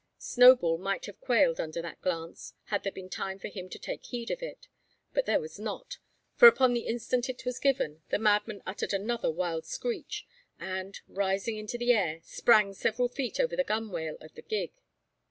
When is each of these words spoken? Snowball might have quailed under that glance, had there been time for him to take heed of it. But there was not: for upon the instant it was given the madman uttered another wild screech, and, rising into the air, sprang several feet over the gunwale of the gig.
Snowball 0.17 0.79
might 0.79 1.05
have 1.05 1.21
quailed 1.21 1.59
under 1.61 1.79
that 1.79 2.01
glance, 2.01 2.55
had 2.73 2.81
there 2.81 2.91
been 2.91 3.07
time 3.07 3.37
for 3.37 3.49
him 3.49 3.69
to 3.69 3.77
take 3.77 4.03
heed 4.07 4.31
of 4.31 4.41
it. 4.41 4.67
But 5.13 5.27
there 5.27 5.39
was 5.39 5.59
not: 5.59 5.99
for 6.33 6.47
upon 6.47 6.73
the 6.73 6.87
instant 6.87 7.29
it 7.29 7.45
was 7.45 7.59
given 7.59 8.01
the 8.09 8.17
madman 8.17 8.63
uttered 8.65 8.93
another 8.95 9.29
wild 9.29 9.67
screech, 9.67 10.25
and, 10.59 10.99
rising 11.07 11.55
into 11.55 11.77
the 11.77 11.91
air, 11.93 12.19
sprang 12.23 12.73
several 12.73 13.09
feet 13.09 13.39
over 13.39 13.55
the 13.55 13.63
gunwale 13.63 14.17
of 14.21 14.33
the 14.33 14.41
gig. 14.41 14.71